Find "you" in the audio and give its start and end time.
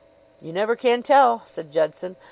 0.41-0.51